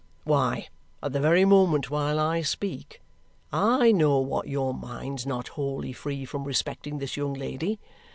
[0.23, 0.67] Why,
[1.03, 3.03] at the very moment while I speak,
[3.53, 7.79] I know what your mind's not wholly free from respecting this young lady.